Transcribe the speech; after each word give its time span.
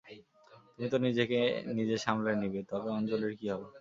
তুমি 0.73 0.87
তো 0.89 0.97
নিজেকে 1.07 1.39
নিজে 1.77 1.95
সামলে 2.05 2.31
নিবে, 2.41 2.61
তবে 2.71 2.89
অঞ্জলীর 2.97 3.33
কী 3.39 3.47
হবে? 3.53 3.67